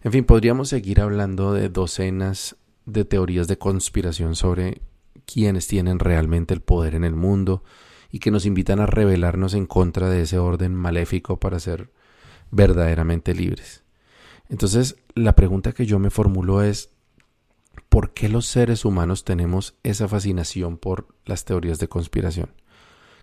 En 0.03 0.13
fin, 0.13 0.25
podríamos 0.25 0.71
seguir 0.71 1.01
hablando 1.01 1.53
de 1.53 1.69
docenas 1.69 2.57
de 2.87 3.05
teorías 3.05 3.47
de 3.47 3.59
conspiración 3.59 4.35
sobre 4.35 4.81
quienes 5.27 5.67
tienen 5.67 5.99
realmente 5.99 6.55
el 6.55 6.63
poder 6.63 6.95
en 6.95 7.05
el 7.05 7.15
mundo 7.15 7.63
y 8.11 8.19
que 8.19 8.31
nos 8.31 8.47
invitan 8.47 8.81
a 8.81 8.87
rebelarnos 8.87 9.55
en 9.55 9.67
contra 9.67 10.09
de 10.09 10.23
ese 10.23 10.39
orden 10.39 10.75
maléfico 10.75 11.39
para 11.39 11.61
ser 11.61 11.91
verdaderamente 12.51 13.35
libres. 13.35 13.85
Entonces, 14.49 14.97
la 15.21 15.35
pregunta 15.35 15.73
que 15.73 15.87
yo 15.87 15.99
me 15.99 16.11
formulo 16.11 16.63
es, 16.63 16.91
¿por 17.89 18.13
qué 18.13 18.29
los 18.29 18.47
seres 18.47 18.85
humanos 18.85 19.25
tenemos 19.25 19.75
esa 19.83 20.09
fascinación 20.09 20.79
por 20.79 21.09
las 21.25 21.45
teorías 21.45 21.79
de 21.79 21.89
conspiración? 21.89 22.51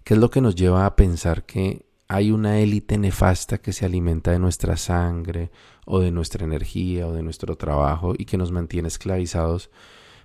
¿Qué 0.04 0.14
es 0.14 0.20
lo 0.20 0.30
que 0.30 0.42
nos 0.42 0.56
lleva 0.56 0.86
a 0.86 0.96
pensar 0.96 1.46
que 1.46 1.86
hay 2.08 2.32
una 2.32 2.60
élite 2.60 2.98
nefasta 2.98 3.58
que 3.58 3.74
se 3.74 3.86
alimenta 3.86 4.32
de 4.32 4.40
nuestra 4.40 4.78
sangre 4.78 5.52
o 5.86 6.00
de 6.00 6.12
nuestra 6.12 6.46
energía 6.46 7.08
o 7.08 7.14
de 7.14 7.24
nuestro 7.24 7.58
trabajo 7.58 8.14
y 8.18 8.26
que 8.26 8.38
nos 8.38 8.52
mantiene 8.52 8.88
esclavizados 8.88 9.70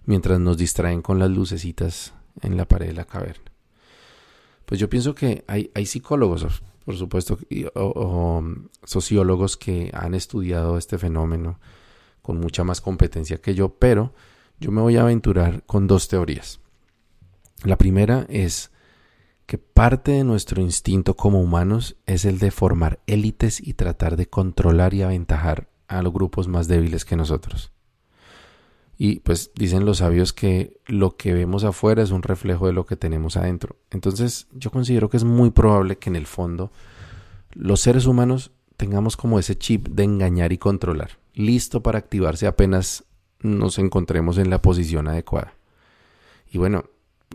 mientras 0.04 0.38
nos 0.38 0.56
distraen 0.56 1.02
con 1.02 1.18
las 1.18 1.30
lucecitas 1.30 2.14
en 2.40 2.56
la 2.56 2.66
pared 2.66 2.86
de 2.86 2.94
la 2.94 3.04
caverna. 3.04 3.52
Pues 4.64 4.80
yo 4.80 4.88
pienso 4.88 5.14
que 5.14 5.44
hay, 5.48 5.70
hay 5.74 5.86
psicólogos, 5.86 6.62
por 6.84 6.96
supuesto, 6.96 7.38
sociólogos 8.84 9.56
que 9.56 9.90
han 9.94 10.14
estudiado 10.14 10.78
este 10.78 10.98
fenómeno 10.98 11.58
con 12.22 12.38
mucha 12.38 12.64
más 12.64 12.80
competencia 12.80 13.38
que 13.38 13.54
yo, 13.54 13.70
pero 13.70 14.12
yo 14.60 14.70
me 14.70 14.80
voy 14.80 14.96
a 14.96 15.02
aventurar 15.02 15.64
con 15.64 15.86
dos 15.86 16.08
teorías. 16.08 16.60
La 17.64 17.76
primera 17.76 18.26
es 18.28 18.70
que 19.46 19.58
parte 19.58 20.12
de 20.12 20.24
nuestro 20.24 20.60
instinto 20.60 21.14
como 21.14 21.40
humanos 21.40 21.96
es 22.06 22.24
el 22.24 22.38
de 22.38 22.50
formar 22.50 23.00
élites 23.06 23.60
y 23.60 23.74
tratar 23.74 24.16
de 24.16 24.26
controlar 24.26 24.94
y 24.94 25.02
aventajar 25.02 25.68
a 25.88 26.02
los 26.02 26.12
grupos 26.12 26.48
más 26.48 26.68
débiles 26.68 27.04
que 27.04 27.16
nosotros. 27.16 27.72
Y 28.98 29.20
pues 29.20 29.50
dicen 29.54 29.84
los 29.84 29.98
sabios 29.98 30.32
que 30.32 30.78
lo 30.86 31.16
que 31.16 31.32
vemos 31.32 31.64
afuera 31.64 32.02
es 32.02 32.10
un 32.10 32.22
reflejo 32.22 32.66
de 32.66 32.72
lo 32.72 32.86
que 32.86 32.96
tenemos 32.96 33.36
adentro. 33.36 33.76
Entonces 33.90 34.46
yo 34.52 34.70
considero 34.70 35.08
que 35.08 35.16
es 35.16 35.24
muy 35.24 35.50
probable 35.50 35.96
que 35.96 36.10
en 36.10 36.16
el 36.16 36.26
fondo 36.26 36.70
los 37.52 37.80
seres 37.80 38.06
humanos 38.06 38.52
tengamos 38.76 39.16
como 39.16 39.38
ese 39.38 39.56
chip 39.56 39.88
de 39.88 40.04
engañar 40.04 40.52
y 40.52 40.58
controlar, 40.58 41.18
listo 41.34 41.82
para 41.82 41.98
activarse 41.98 42.46
apenas 42.46 43.04
nos 43.40 43.78
encontremos 43.78 44.38
en 44.38 44.50
la 44.50 44.62
posición 44.62 45.08
adecuada. 45.08 45.54
Y 46.50 46.58
bueno, 46.58 46.84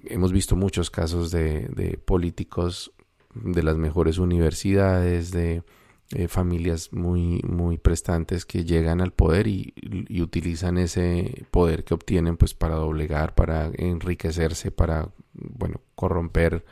hemos 0.06 0.32
visto 0.32 0.56
muchos 0.56 0.90
casos 0.90 1.32
de, 1.32 2.00
políticos 2.06 2.92
de 3.34 3.64
las 3.64 3.78
mejores 3.78 4.18
universidades, 4.18 5.32
de 5.32 5.64
eh, 6.12 6.30
familias 6.30 6.94
muy, 6.94 7.42
muy 7.46 7.78
prestantes 7.78 8.46
que 8.46 8.64
llegan 8.64 9.02
al 9.02 9.12
poder 9.12 9.46
y, 9.48 9.74
utilizan 10.22 10.78
ese 10.78 11.46
poder 11.52 11.84
que 11.84 11.94
obtienen 11.94 12.38
pues 12.38 12.54
para 12.54 12.76
doblegar, 12.76 13.36
para 13.36 13.72
enriquecerse, 13.76 14.72
para, 14.72 15.10
bueno, 15.34 15.82
corromper, 15.96 16.64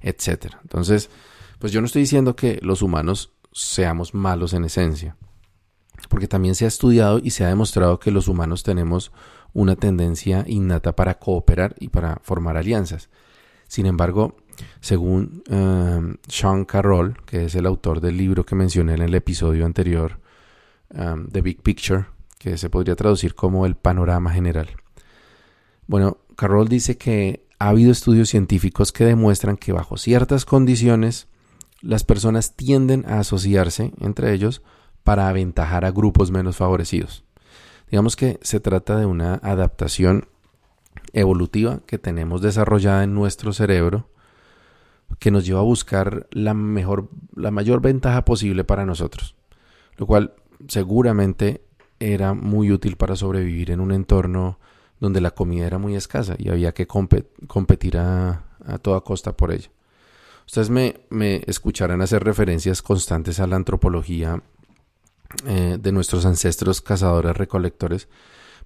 etcétera. 0.00 0.58
Entonces, 0.62 1.10
pues 1.58 1.70
yo 1.72 1.80
no 1.80 1.86
estoy 1.86 2.02
diciendo 2.02 2.34
que 2.34 2.58
los 2.62 2.80
humanos 2.80 3.32
seamos 3.52 4.14
malos 4.14 4.54
en 4.54 4.64
esencia, 4.64 5.16
porque 6.08 6.28
también 6.28 6.54
se 6.54 6.64
ha 6.64 6.68
estudiado 6.68 7.18
y 7.22 7.30
se 7.30 7.44
ha 7.44 7.48
demostrado 7.48 7.98
que 7.98 8.10
los 8.10 8.26
humanos 8.26 8.62
tenemos 8.62 9.12
una 9.52 9.76
tendencia 9.76 10.44
innata 10.46 10.96
para 10.96 11.18
cooperar 11.18 11.74
y 11.78 11.88
para 11.88 12.20
formar 12.22 12.56
alianzas. 12.56 13.10
Sin 13.66 13.84
embargo, 13.84 14.36
según 14.80 15.42
um, 15.50 16.16
Sean 16.28 16.64
Carroll, 16.64 17.16
que 17.24 17.44
es 17.44 17.54
el 17.54 17.66
autor 17.66 18.00
del 18.00 18.16
libro 18.16 18.44
que 18.44 18.54
mencioné 18.54 18.94
en 18.94 19.02
el 19.02 19.14
episodio 19.14 19.66
anterior, 19.66 20.20
The 20.90 21.42
Big 21.42 21.62
Picture, 21.62 22.06
que 22.38 22.56
se 22.56 22.70
podría 22.70 22.96
traducir 22.96 23.34
como 23.34 23.66
el 23.66 23.74
panorama 23.74 24.32
general. 24.32 24.70
Bueno, 25.86 26.18
Carroll 26.36 26.68
dice 26.68 26.96
que 26.96 27.46
ha 27.58 27.68
habido 27.68 27.90
estudios 27.90 28.28
científicos 28.28 28.92
que 28.92 29.04
demuestran 29.04 29.56
que 29.56 29.72
bajo 29.72 29.96
ciertas 29.96 30.44
condiciones 30.44 31.28
las 31.80 32.04
personas 32.04 32.54
tienden 32.54 33.04
a 33.06 33.20
asociarse 33.20 33.92
entre 34.00 34.32
ellos 34.32 34.62
para 35.04 35.28
aventajar 35.28 35.84
a 35.84 35.90
grupos 35.90 36.30
menos 36.30 36.56
favorecidos. 36.56 37.24
Digamos 37.90 38.16
que 38.16 38.38
se 38.42 38.60
trata 38.60 38.96
de 38.96 39.06
una 39.06 39.34
adaptación 39.34 40.28
evolutiva 41.12 41.80
que 41.86 41.98
tenemos 41.98 42.42
desarrollada 42.42 43.04
en 43.04 43.14
nuestro 43.14 43.52
cerebro 43.52 44.08
que 45.18 45.30
nos 45.30 45.44
lleva 45.46 45.60
a 45.60 45.64
buscar 45.64 46.26
la 46.30 46.54
mejor 46.54 47.08
la 47.34 47.50
mayor 47.50 47.80
ventaja 47.80 48.24
posible 48.24 48.64
para 48.64 48.86
nosotros, 48.86 49.34
lo 49.96 50.06
cual 50.06 50.34
seguramente 50.68 51.62
era 52.00 52.34
muy 52.34 52.70
útil 52.70 52.96
para 52.96 53.16
sobrevivir 53.16 53.70
en 53.70 53.80
un 53.80 53.92
entorno 53.92 54.58
donde 55.00 55.20
la 55.20 55.30
comida 55.30 55.66
era 55.66 55.78
muy 55.78 55.94
escasa 55.94 56.34
y 56.38 56.48
había 56.48 56.72
que 56.72 56.86
competir 56.86 57.98
a, 57.98 58.44
toda 58.82 59.00
costa 59.00 59.36
por 59.36 59.52
ella. 59.52 59.70
Ustedes 60.46 60.70
me, 60.70 61.42
escucharán 61.46 62.02
hacer 62.02 62.24
referencias 62.24 62.82
constantes 62.82 63.38
a 63.40 63.46
la 63.46 63.56
antropología 63.56 64.42
eh, 65.46 65.78
de 65.80 65.92
nuestros 65.92 66.24
ancestros 66.26 66.80
cazadores 66.80 67.36
recolectores, 67.36 68.08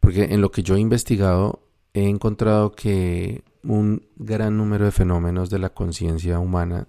porque 0.00 0.24
en 0.24 0.40
lo 0.40 0.50
que 0.50 0.62
yo 0.62 0.76
he 0.76 0.80
investigado 0.80 1.60
he 1.94 2.08
encontrado 2.08 2.72
que 2.72 3.42
un 3.62 4.06
gran 4.16 4.56
número 4.56 4.84
de 4.84 4.92
fenómenos 4.92 5.50
de 5.50 5.58
la 5.58 5.70
conciencia 5.70 6.38
humana 6.38 6.88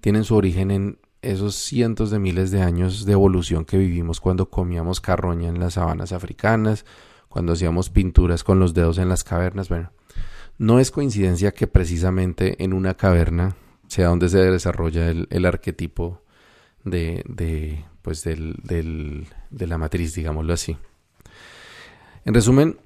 tienen 0.00 0.24
su 0.24 0.34
origen 0.34 0.70
en 0.70 0.98
esos 1.22 1.54
cientos 1.54 2.10
de 2.10 2.18
miles 2.18 2.50
de 2.50 2.62
años 2.62 3.04
de 3.04 3.12
evolución 3.12 3.64
que 3.64 3.76
vivimos 3.76 4.20
cuando 4.20 4.48
comíamos 4.48 5.00
carroña 5.00 5.48
en 5.48 5.60
las 5.60 5.74
sabanas 5.74 6.12
africanas, 6.12 6.86
cuando 7.28 7.52
hacíamos 7.52 7.90
pinturas 7.90 8.42
con 8.42 8.58
los 8.58 8.72
dedos 8.72 8.98
en 8.98 9.08
las 9.08 9.24
cavernas. 9.24 9.68
Bueno, 9.68 9.92
no 10.58 10.80
es 10.80 10.90
coincidencia 10.90 11.52
que 11.52 11.66
precisamente 11.66 12.62
en 12.62 12.72
una 12.72 12.94
caverna 12.94 13.56
sea 13.88 14.08
donde 14.08 14.28
se 14.28 14.38
desarrolla 14.38 15.10
el, 15.10 15.46
arquetipo 15.46 16.22
de, 16.84 17.84
pues 18.02 18.24
del, 18.24 18.56
del, 18.62 19.26
de 19.50 19.66
la 19.66 19.78
matriz, 19.78 20.14
digámoslo 20.14 20.52
así. 20.52 20.76
En 22.24 22.34
resumen, 22.34 22.78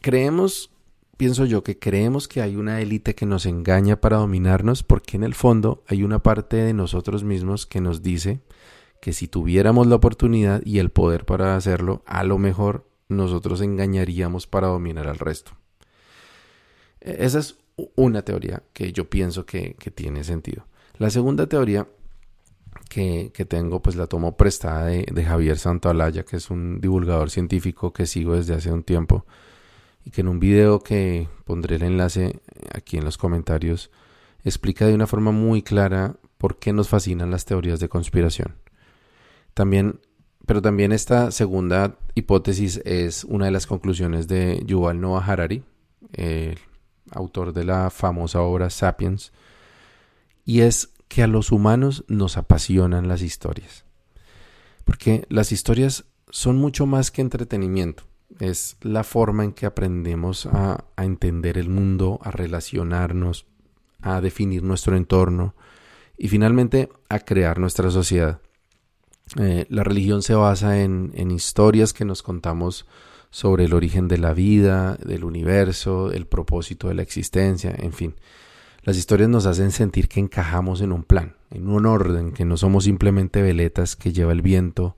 creemos, 0.00 0.70
pienso 1.18 1.44
yo, 1.44 1.62
que 1.62 1.78
creemos 1.78 2.28
que 2.28 2.40
hay 2.40 2.56
una 2.56 2.80
élite 2.80 3.14
que 3.14 3.26
nos 3.26 3.44
engaña 3.44 4.00
para 4.00 4.16
dominarnos 4.16 4.84
porque 4.84 5.16
en 5.16 5.24
el 5.24 5.34
fondo 5.34 5.82
hay 5.88 6.04
una 6.04 6.22
parte 6.22 6.56
de 6.56 6.72
nosotros 6.72 7.24
mismos 7.24 7.66
que 7.66 7.80
nos 7.82 8.02
dice 8.02 8.40
que 9.02 9.12
si 9.12 9.26
tuviéramos 9.28 9.88
la 9.88 9.96
oportunidad 9.96 10.62
y 10.64 10.78
el 10.78 10.90
poder 10.90 11.26
para 11.26 11.56
hacerlo, 11.56 12.02
a 12.06 12.22
lo 12.24 12.38
mejor 12.38 12.88
nosotros 13.08 13.60
engañaríamos 13.60 14.46
para 14.46 14.68
dominar 14.68 15.08
al 15.08 15.18
resto. 15.18 15.52
E-, 17.00 17.16
esa 17.24 17.40
es 17.40 17.58
una 17.96 18.22
teoría 18.22 18.62
que 18.72 18.92
yo 18.92 19.10
pienso 19.10 19.44
que, 19.44 19.74
que 19.78 19.90
tiene 19.90 20.22
sentido. 20.22 20.66
La 20.98 21.10
segunda 21.10 21.48
teoría 21.48 21.88
que, 22.88 23.30
tengo, 23.48 23.82
pues 23.82 23.96
la 23.96 24.06
tomo 24.06 24.36
prestada 24.36 24.86
de, 24.86 25.04
de 25.12 25.24
Javier 25.24 25.58
Santoalaya, 25.58 26.24
que 26.24 26.36
es 26.36 26.48
un 26.50 26.80
divulgador 26.80 27.30
científico 27.30 27.92
que 27.92 28.06
sigo 28.06 28.34
desde 28.34 28.54
hace 28.54 28.72
un 28.72 28.84
tiempo 28.84 29.26
y 30.08 30.10
que 30.10 30.22
en 30.22 30.28
un 30.28 30.40
video 30.40 30.80
que 30.80 31.28
pondré 31.44 31.76
el 31.76 31.82
enlace 31.82 32.40
aquí 32.72 32.96
en 32.96 33.04
los 33.04 33.18
comentarios 33.18 33.90
explica 34.42 34.86
de 34.86 34.94
una 34.94 35.06
forma 35.06 35.32
muy 35.32 35.60
clara 35.60 36.16
por 36.38 36.58
qué 36.58 36.72
nos 36.72 36.88
fascinan 36.88 37.30
las 37.30 37.44
teorías 37.44 37.78
de 37.78 37.90
conspiración. 37.90 38.54
También, 39.52 40.00
pero 40.46 40.62
también 40.62 40.92
esta 40.92 41.30
segunda 41.30 41.98
hipótesis 42.14 42.80
es 42.86 43.24
una 43.24 43.44
de 43.44 43.50
las 43.50 43.66
conclusiones 43.66 44.28
de 44.28 44.62
Yuval 44.64 44.98
Noah 44.98 45.22
Harari, 45.26 45.62
el 46.14 46.58
autor 47.10 47.52
de 47.52 47.64
la 47.64 47.90
famosa 47.90 48.40
obra 48.40 48.70
Sapiens, 48.70 49.30
y 50.46 50.60
es 50.60 50.88
que 51.08 51.22
a 51.22 51.26
los 51.26 51.52
humanos 51.52 52.06
nos 52.08 52.38
apasionan 52.38 53.08
las 53.08 53.20
historias. 53.20 53.84
Porque 54.86 55.26
las 55.28 55.52
historias 55.52 56.06
son 56.30 56.56
mucho 56.56 56.86
más 56.86 57.10
que 57.10 57.20
entretenimiento. 57.20 58.04
Es 58.40 58.76
la 58.82 59.04
forma 59.04 59.44
en 59.44 59.52
que 59.52 59.66
aprendemos 59.66 60.46
a, 60.46 60.84
entender 60.96 61.58
el 61.58 61.68
mundo, 61.68 62.20
a 62.22 62.30
relacionarnos, 62.30 63.46
a 64.00 64.20
definir 64.20 64.62
nuestro 64.62 64.96
entorno 64.96 65.54
y 66.16 66.28
finalmente 66.28 66.88
a 67.08 67.20
crear 67.20 67.58
nuestra 67.58 67.90
sociedad. 67.90 68.40
Eh, 69.38 69.66
la 69.68 69.84
religión 69.84 70.22
se 70.22 70.34
basa 70.34 70.80
en, 70.80 71.12
en, 71.14 71.30
historias 71.30 71.92
que 71.92 72.04
nos 72.04 72.22
contamos 72.22 72.86
sobre 73.30 73.64
el 73.64 73.74
origen 73.74 74.08
de 74.08 74.18
la 74.18 74.32
vida, 74.32 74.96
del 74.96 75.24
universo, 75.24 76.12
el 76.12 76.26
propósito 76.26 76.88
de 76.88 76.94
la 76.94 77.02
existencia, 77.02 77.74
en 77.76 77.92
fin. 77.92 78.14
Las 78.82 78.96
historias 78.96 79.28
nos 79.28 79.44
hacen 79.44 79.70
sentir 79.70 80.08
que 80.08 80.20
encajamos 80.20 80.80
en 80.80 80.92
un 80.92 81.02
plan, 81.02 81.36
en 81.50 81.68
un 81.68 81.84
orden, 81.84 82.32
que 82.32 82.46
no 82.46 82.56
somos 82.56 82.84
simplemente 82.84 83.42
veletas 83.42 83.96
que 83.96 84.12
lleva 84.12 84.32
el 84.32 84.40
viento 84.40 84.96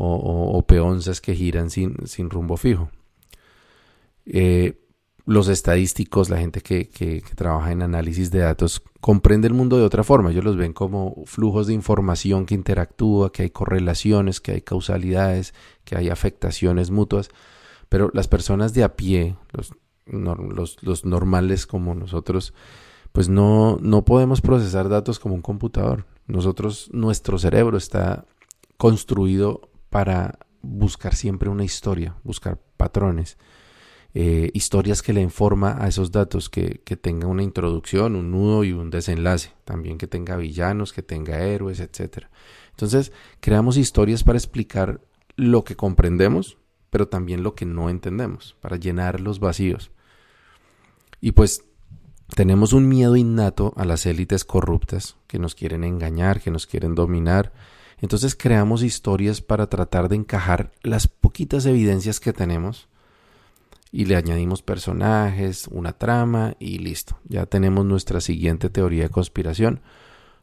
o, 0.00 0.62
peonzas 0.62 1.20
que 1.20 1.34
giran 1.34 1.70
sin, 1.70 1.96
rumbo 2.30 2.56
fijo. 2.56 2.90
Eh, 4.26 4.78
los 5.26 5.48
estadísticos, 5.48 6.30
la 6.30 6.38
gente 6.38 6.60
que, 6.60 7.22
trabaja 7.34 7.72
en 7.72 7.82
análisis 7.82 8.30
de 8.30 8.38
datos, 8.38 8.80
comprende 9.00 9.48
el 9.48 9.54
mundo 9.54 9.76
de 9.76 9.82
otra 9.82 10.04
forma. 10.04 10.30
Ellos 10.30 10.44
los 10.44 10.56
ven 10.56 10.72
como 10.72 11.24
flujos 11.26 11.66
de 11.66 11.74
información 11.74 12.46
que 12.46 12.54
interactúa, 12.54 13.32
que 13.32 13.42
hay 13.42 13.50
correlaciones, 13.50 14.40
que 14.40 14.52
hay 14.52 14.60
causalidades, 14.60 15.52
que 15.84 15.96
hay 15.96 16.08
afectaciones 16.08 16.90
mutuas. 16.90 17.28
Pero 17.88 18.10
las 18.14 18.28
personas 18.28 18.74
de 18.74 18.84
a 18.84 18.94
pie, 18.94 19.36
los 20.06 21.04
normales 21.04 21.66
como 21.66 21.94
nosotros, 21.94 22.54
pues 23.12 23.28
no, 23.28 23.78
no 23.82 24.04
podemos 24.04 24.40
procesar 24.40 24.88
datos 24.88 25.18
como 25.18 25.34
un 25.34 25.42
computador. 25.42 26.06
Nosotros, 26.28 26.88
nuestro 26.92 27.38
cerebro 27.38 27.76
está 27.76 28.26
construido 28.78 29.67
para 29.90 30.38
buscar 30.62 31.14
siempre 31.14 31.48
una 31.48 31.64
historia, 31.64 32.16
buscar 32.24 32.60
patrones, 32.76 33.38
eh, 34.14 34.50
historias 34.54 35.02
que 35.02 35.12
le 35.12 35.20
informa 35.20 35.76
a 35.78 35.88
esos 35.88 36.10
datos, 36.10 36.48
que, 36.48 36.80
que 36.84 36.96
tenga 36.96 37.26
una 37.26 37.42
introducción, 37.42 38.16
un 38.16 38.30
nudo 38.30 38.64
y 38.64 38.72
un 38.72 38.90
desenlace, 38.90 39.52
también 39.64 39.98
que 39.98 40.06
tenga 40.06 40.36
villanos, 40.36 40.92
que 40.92 41.02
tenga 41.02 41.40
héroes, 41.40 41.80
etc. 41.80 42.26
Entonces, 42.70 43.12
creamos 43.40 43.76
historias 43.76 44.24
para 44.24 44.38
explicar 44.38 45.00
lo 45.36 45.64
que 45.64 45.76
comprendemos, 45.76 46.58
pero 46.90 47.08
también 47.08 47.42
lo 47.42 47.54
que 47.54 47.66
no 47.66 47.90
entendemos, 47.90 48.56
para 48.60 48.76
llenar 48.76 49.20
los 49.20 49.40
vacíos. 49.40 49.90
Y 51.20 51.32
pues 51.32 51.64
tenemos 52.34 52.72
un 52.72 52.88
miedo 52.88 53.16
innato 53.16 53.72
a 53.76 53.84
las 53.84 54.06
élites 54.06 54.44
corruptas 54.44 55.16
que 55.26 55.38
nos 55.38 55.54
quieren 55.54 55.84
engañar, 55.84 56.40
que 56.40 56.50
nos 56.50 56.66
quieren 56.66 56.94
dominar, 56.94 57.52
entonces 58.00 58.36
creamos 58.36 58.82
historias 58.82 59.40
para 59.40 59.68
tratar 59.68 60.08
de 60.08 60.16
encajar 60.16 60.72
las 60.82 61.08
poquitas 61.08 61.66
evidencias 61.66 62.20
que 62.20 62.32
tenemos 62.32 62.88
y 63.90 64.04
le 64.04 64.16
añadimos 64.16 64.62
personajes, 64.62 65.66
una 65.68 65.92
trama 65.92 66.54
y 66.60 66.78
listo. 66.78 67.18
Ya 67.24 67.46
tenemos 67.46 67.84
nuestra 67.84 68.20
siguiente 68.20 68.70
teoría 68.70 69.04
de 69.04 69.08
conspiración 69.08 69.80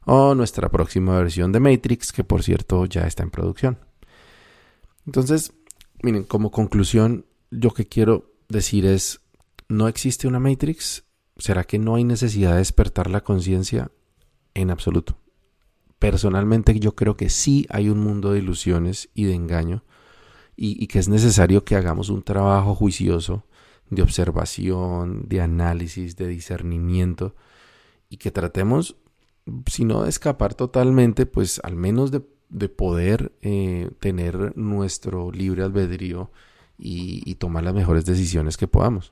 o 0.06 0.36
nuestra 0.36 0.70
próxima 0.70 1.18
versión 1.18 1.52
de 1.52 1.60
Matrix, 1.60 2.12
que 2.12 2.24
por 2.24 2.44
cierto 2.44 2.86
ya 2.86 3.08
está 3.08 3.24
en 3.24 3.32
producción. 3.32 3.80
Entonces, 5.06 5.54
miren, 6.02 6.24
como 6.24 6.52
conclusión, 6.52 7.26
yo 7.52 7.72
que 7.72 7.88
quiero 7.88 8.34
decir 8.50 8.86
es, 8.86 9.22
¿no 9.70 9.88
existe 9.88 10.28
una 10.28 10.40
Matrix? 10.40 11.06
¿Será 11.38 11.64
que 11.64 11.80
no 11.80 11.96
hay 11.96 12.04
necesidad 12.04 12.52
de 12.52 12.58
despertar 12.58 13.10
la 13.10 13.22
conciencia? 13.22 13.92
En 14.54 14.72
absoluto 14.72 15.18
personalmente 16.00 16.78
yo 16.80 16.96
creo 16.96 17.16
que 17.18 17.29
sí 17.29 17.66
hay 17.70 17.90
un 17.90 18.00
mundo 18.00 18.31
de 18.31 18.40
ilusiones 18.40 19.10
y 19.14 19.25
de 19.25 19.34
engaño 19.34 19.84
y, 20.58 20.88
que 20.88 21.00
es 21.00 21.10
necesario 21.10 21.66
que 21.66 21.75
hagamos 21.75 22.10
un 22.10 22.24
trabajo 22.24 22.75
juicioso 22.75 23.44
de 23.90 24.01
observación, 24.01 25.27
de 25.27 25.42
análisis, 25.42 26.16
de 26.16 26.27
discernimiento 26.27 27.36
y 28.10 28.18
que 28.18 28.31
tratemos, 28.31 28.96
si 29.68 29.84
no 29.84 30.03
de 30.03 30.10
escapar 30.10 30.53
totalmente, 30.53 31.25
pues 31.25 31.60
al 31.64 31.75
menos 31.75 32.12
de, 32.12 32.22
poder 32.70 33.34
eh, 33.42 33.92
tener 34.00 34.58
nuestro 34.58 35.31
libre 35.31 35.64
albedrío 35.64 36.31
y, 36.77 37.22
y 37.29 37.36
tomar 37.36 37.64
las 37.66 37.74
mejores 37.74 38.05
decisiones 38.05 38.55
que 38.55 38.68
podamos. 38.68 39.12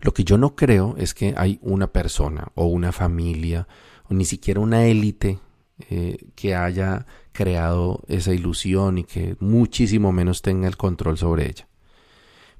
Lo 0.00 0.12
que 0.12 0.24
yo 0.24 0.38
no 0.38 0.56
creo 0.56 0.94
es 0.96 1.12
que 1.12 1.34
hay 1.36 1.58
una 1.60 1.92
persona 1.92 2.52
o 2.54 2.66
una 2.66 2.92
familia 2.92 3.68
o 4.08 4.14
ni 4.14 4.24
siquiera 4.24 4.60
una 4.60 4.86
élite 4.86 5.38
eh, 5.78 6.30
que 6.34 6.54
haya 6.54 7.04
creado 7.32 8.02
esa 8.08 8.32
ilusión 8.32 8.96
y 8.96 9.04
que 9.04 9.36
muchísimo 9.40 10.10
menos 10.10 10.40
tenga 10.40 10.68
el 10.68 10.78
control 10.78 11.18
sobre 11.18 11.50
ella. 11.50 11.68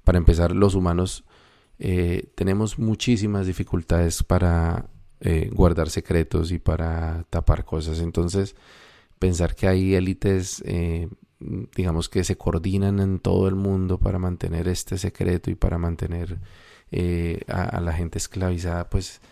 Para 0.05 0.19
empezar, 0.19 0.55
los 0.55 0.75
humanos 0.75 1.25
eh, 1.79 2.31
tenemos 2.35 2.79
muchísimas 2.79 3.47
dificultades 3.47 4.23
para 4.23 4.91
eh, 5.21 5.49
guardar 5.51 5.89
secretos 5.89 6.53
y 6.53 6.59
para 6.59 7.25
tapar 7.31 7.65
cosas. 7.65 8.01
Entonces, 8.01 8.55
pensar 9.19 9.55
que 9.55 9.67
hay 9.67 9.95
élites, 9.95 10.63
digamos, 11.75 12.11
que 12.11 12.23
se 12.23 12.37
coordinan 12.37 13.01
en 13.01 13.19
todo 13.19 13.49
el 13.49 13.55
mundo 13.55 13.99
para 13.99 14.19
mantener 14.19 14.69
este 14.69 14.99
secreto 14.99 15.51
y 15.51 15.55
para 15.55 15.79
mantener 15.79 16.39
a, 17.49 17.81
la 17.81 17.93
gente 17.95 18.19
esclavizada, 18.19 18.91
pues 18.91 19.23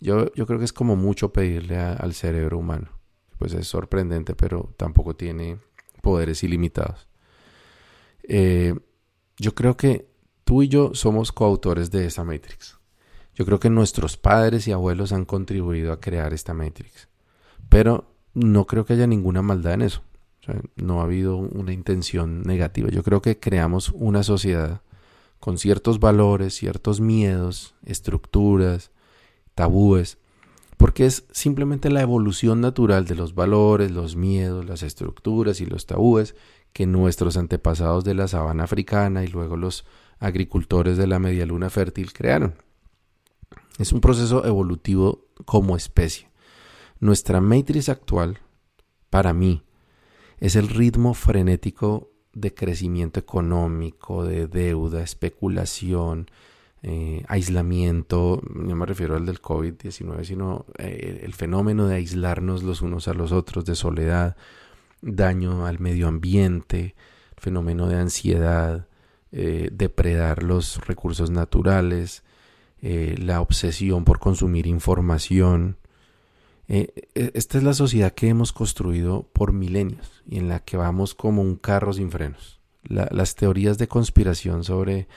yo, 0.00 0.32
yo 0.34 0.46
creo 0.46 0.60
que 0.60 0.66
es 0.66 0.72
como 0.72 0.94
mucho 0.94 1.32
pedirle 1.32 1.78
al 1.78 2.14
cerebro 2.14 2.58
humano 2.58 2.93
pues 3.38 3.52
es 3.54 3.66
sorprendente, 3.66 4.34
pero 4.34 4.72
tampoco 4.76 5.16
tiene 5.16 5.58
poderes 6.02 6.42
ilimitados. 6.42 7.08
Eh, 8.22 8.74
yo 9.36 9.54
creo 9.54 9.76
que 9.76 10.08
tú 10.44 10.62
y 10.62 10.68
yo 10.68 10.94
somos 10.94 11.32
coautores 11.32 11.90
de 11.90 12.06
esa 12.06 12.24
Matrix. 12.24 12.78
Yo 13.34 13.44
creo 13.44 13.58
que 13.58 13.70
nuestros 13.70 14.16
padres 14.16 14.68
y 14.68 14.72
abuelos 14.72 15.12
han 15.12 15.24
contribuido 15.24 15.92
a 15.92 16.00
crear 16.00 16.32
esta 16.32 16.54
Matrix. 16.54 17.08
Pero 17.68 18.14
no 18.32 18.66
creo 18.66 18.84
que 18.84 18.92
haya 18.92 19.06
ninguna 19.06 19.42
maldad 19.42 19.74
en 19.74 19.82
eso. 19.82 20.02
no 20.76 21.00
ha 21.00 21.04
habido 21.04 21.36
una 21.36 21.72
intención 21.72 22.42
negativa. 22.42 22.90
Yo 22.90 23.02
creo 23.02 23.22
que 23.22 23.40
creamos 23.40 23.88
una 23.94 24.22
sociedad 24.22 24.82
con 25.40 25.58
ciertos 25.58 26.00
valores, 26.00 26.54
ciertos 26.54 27.00
miedos, 27.00 27.74
estructuras, 27.84 28.90
tabúes, 29.54 30.18
porque 30.84 31.06
es 31.06 31.24
simplemente 31.32 31.88
la 31.88 32.02
evolución 32.02 32.60
natural 32.60 33.06
de 33.06 33.14
los 33.14 33.34
valores, 33.34 33.90
los 33.90 34.16
miedos, 34.16 34.66
las 34.66 34.82
estructuras 34.82 35.62
y 35.62 35.64
los 35.64 35.86
tabúes 35.86 36.36
que 36.74 36.84
nuestros 36.84 37.38
antepasados 37.38 38.04
de 38.04 38.12
la 38.12 38.28
sabana 38.28 38.64
africana 38.64 39.24
y 39.24 39.28
luego 39.28 39.56
los 39.56 39.86
agricultores 40.18 40.98
de 40.98 41.06
la 41.06 41.18
media 41.18 41.46
luna 41.46 41.70
fértil 41.70 42.12
crearon. 42.12 42.56
Es 43.78 43.94
un 43.94 44.02
proceso 44.02 44.44
evolutivo 44.44 45.24
como 45.46 45.74
especie. 45.74 46.28
Nuestra 47.00 47.40
matriz 47.40 47.88
actual, 47.88 48.40
para 49.08 49.32
mí, 49.32 49.62
es 50.36 50.54
el 50.54 50.68
ritmo 50.68 51.14
frenético 51.14 52.10
de 52.34 52.52
crecimiento 52.52 53.18
económico, 53.18 54.22
de 54.26 54.48
deuda, 54.48 55.02
especulación, 55.02 56.30
eh, 56.86 57.24
aislamiento, 57.28 58.42
no 58.52 58.76
me 58.76 58.84
refiero 58.84 59.16
al 59.16 59.24
del 59.24 59.40
COVID-19, 59.40 60.22
sino 60.24 60.66
eh, 60.76 61.22
el 61.24 61.32
fenómeno 61.32 61.88
de 61.88 61.94
aislarnos 61.94 62.62
los 62.62 62.82
unos 62.82 63.08
a 63.08 63.14
los 63.14 63.32
otros, 63.32 63.64
de 63.64 63.74
soledad, 63.74 64.36
daño 65.00 65.64
al 65.64 65.78
medio 65.80 66.08
ambiente, 66.08 66.94
fenómeno 67.38 67.88
de 67.88 67.96
ansiedad, 67.96 68.86
eh, 69.32 69.70
depredar 69.72 70.42
los 70.42 70.86
recursos 70.86 71.30
naturales, 71.30 72.22
la 72.82 73.40
obsesión 73.40 74.04
por 74.04 74.18
consumir 74.18 74.66
información. 74.66 75.78
E, 76.68 77.08
esta 77.14 77.56
es 77.56 77.64
la 77.64 77.72
sociedad 77.72 78.12
que 78.12 78.28
hemos 78.28 78.52
construido 78.52 79.26
por 79.32 79.54
milenios 79.54 80.22
y 80.28 80.36
en 80.36 80.50
la 80.50 80.60
que 80.60 80.76
vamos 80.76 81.14
como 81.14 81.40
un 81.40 81.56
carro 81.56 81.94
sin 81.94 82.10
frenos. 82.10 82.60
las 82.82 83.36
teorías 83.36 83.78
de 83.78 83.88
conspiración 83.88 84.64
sobre 84.64 85.08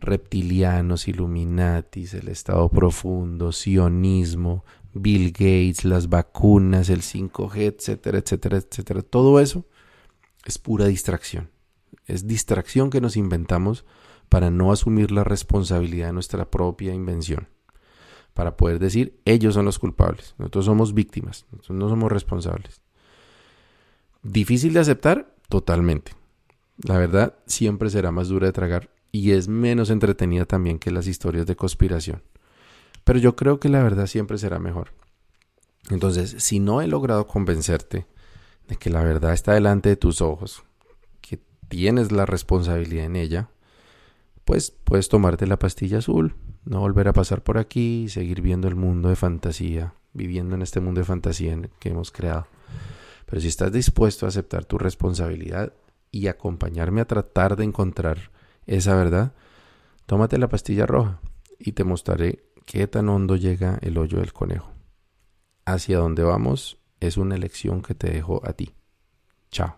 reptilianos, 0.00 1.08
Illuminatis, 1.08 2.14
el 2.14 2.28
Estado 2.28 2.68
profundo, 2.68 3.52
sionismo, 3.52 4.64
Bill 4.94 5.32
Gates, 5.32 5.84
las 5.84 6.08
vacunas, 6.08 6.88
el 6.88 7.02
5G, 7.02 7.76
etcétera, 7.76 8.18
etcétera, 8.18 8.58
etcétera. 8.58 9.02
Todo 9.02 9.40
eso 9.40 9.64
es 10.44 10.58
pura 10.58 10.86
distracción. 10.86 11.50
Es 12.06 12.26
distracción 12.26 12.90
que 12.90 13.00
nos 13.00 13.16
inventamos 13.16 13.84
para 14.28 14.50
no 14.50 14.72
asumir 14.72 15.10
la 15.10 15.24
responsabilidad 15.24 16.08
de 16.08 16.12
nuestra 16.12 16.50
propia 16.50 16.94
invención. 16.94 17.48
Para 18.34 18.56
poder 18.56 18.78
decir, 18.78 19.20
ellos 19.24 19.54
son 19.54 19.64
los 19.64 19.78
culpables, 19.78 20.34
nosotros 20.38 20.66
somos 20.66 20.94
víctimas, 20.94 21.46
nosotros 21.50 21.78
no 21.78 21.88
somos 21.88 22.12
responsables. 22.12 22.80
¿Difícil 24.22 24.74
de 24.74 24.80
aceptar? 24.80 25.34
Totalmente. 25.48 26.12
La 26.76 26.98
verdad 26.98 27.36
siempre 27.46 27.90
será 27.90 28.12
más 28.12 28.28
dura 28.28 28.46
de 28.46 28.52
tragar 28.52 28.90
y 29.12 29.32
es 29.32 29.48
menos 29.48 29.90
entretenida 29.90 30.44
también 30.44 30.78
que 30.78 30.90
las 30.90 31.06
historias 31.06 31.46
de 31.46 31.56
conspiración. 31.56 32.22
Pero 33.04 33.18
yo 33.18 33.36
creo 33.36 33.58
que 33.58 33.68
la 33.68 33.82
verdad 33.82 34.06
siempre 34.06 34.38
será 34.38 34.58
mejor. 34.58 34.92
Entonces, 35.90 36.36
si 36.38 36.60
no 36.60 36.82
he 36.82 36.86
logrado 36.86 37.26
convencerte 37.26 38.06
de 38.68 38.76
que 38.76 38.90
la 38.90 39.02
verdad 39.02 39.32
está 39.32 39.54
delante 39.54 39.88
de 39.88 39.96
tus 39.96 40.20
ojos, 40.20 40.62
que 41.20 41.40
tienes 41.68 42.12
la 42.12 42.26
responsabilidad 42.26 43.06
en 43.06 43.16
ella, 43.16 43.48
pues 44.44 44.70
puedes 44.70 45.08
tomarte 45.08 45.46
la 45.46 45.58
pastilla 45.58 45.98
azul, 45.98 46.34
no 46.64 46.80
volver 46.80 47.08
a 47.08 47.12
pasar 47.12 47.42
por 47.42 47.58
aquí 47.58 48.04
y 48.04 48.08
seguir 48.08 48.42
viendo 48.42 48.68
el 48.68 48.76
mundo 48.76 49.08
de 49.08 49.16
fantasía, 49.16 49.94
viviendo 50.12 50.54
en 50.54 50.62
este 50.62 50.80
mundo 50.80 51.00
de 51.00 51.06
fantasía 51.06 51.58
que 51.78 51.88
hemos 51.88 52.10
creado. 52.10 52.46
Pero 53.24 53.40
si 53.40 53.48
estás 53.48 53.72
dispuesto 53.72 54.26
a 54.26 54.30
aceptar 54.30 54.64
tu 54.64 54.78
responsabilidad 54.78 55.72
y 56.10 56.26
acompañarme 56.28 57.00
a 57.00 57.06
tratar 57.06 57.56
de 57.56 57.64
encontrar 57.64 58.30
esa 58.68 58.94
verdad, 58.94 59.32
tómate 60.06 60.38
la 60.38 60.48
pastilla 60.48 60.86
roja 60.86 61.20
y 61.58 61.72
te 61.72 61.84
mostraré 61.84 62.44
qué 62.66 62.86
tan 62.86 63.08
hondo 63.08 63.34
llega 63.36 63.78
el 63.80 63.98
hoyo 63.98 64.18
del 64.18 64.32
conejo. 64.32 64.70
Hacia 65.64 65.98
dónde 65.98 66.22
vamos 66.22 66.78
es 67.00 67.16
una 67.16 67.34
elección 67.34 67.82
que 67.82 67.94
te 67.94 68.10
dejo 68.10 68.40
a 68.46 68.52
ti. 68.52 68.74
Chao. 69.50 69.74